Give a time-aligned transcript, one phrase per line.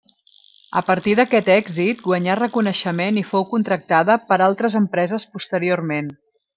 [0.79, 6.15] A partir d'aquest èxit guanyà reconeixement i fou contractada per altres empreses posteriorment.